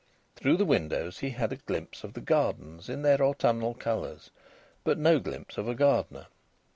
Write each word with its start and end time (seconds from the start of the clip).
Through 0.35 0.57
the 0.57 0.65
windows 0.65 1.19
he 1.19 1.29
had 1.29 1.63
glimpses 1.67 2.03
of 2.03 2.13
the 2.13 2.21
gardens 2.21 2.89
in 2.89 3.03
their 3.03 3.21
autumnal 3.21 3.75
colours, 3.75 4.31
but 4.83 4.97
no 4.97 5.19
glimpse 5.19 5.59
of 5.59 5.67
a 5.67 5.75
gardener. 5.75 6.25